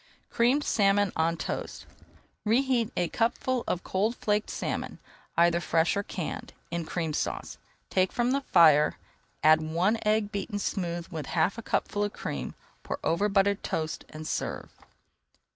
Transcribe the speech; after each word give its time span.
CREAMED 0.31 0.63
SALMON 0.63 1.11
ON 1.15 1.37
TOAST 1.37 1.85
Reheat 2.43 2.91
a 2.97 3.07
cupful 3.09 3.63
of 3.67 3.83
cold 3.83 4.15
flaked 4.15 4.49
salmon, 4.49 4.97
either 5.37 5.59
fresh 5.59 5.95
or 5.95 6.01
canned, 6.01 6.53
in 6.71 6.85
Cream 6.85 7.13
Sauce. 7.13 7.59
Take 7.91 8.11
from 8.11 8.31
the 8.31 8.41
fire, 8.41 8.97
add 9.43 9.61
one 9.61 9.99
egg 10.03 10.31
beaten 10.31 10.57
smooth 10.57 11.05
with 11.09 11.27
half 11.27 11.59
a 11.59 11.61
cupful 11.61 12.03
of 12.03 12.13
cream, 12.13 12.55
pour 12.81 12.97
over 13.03 13.29
buttered 13.29 13.61
toast, 13.61 14.03
and 14.09 14.27
serve. 14.27 14.71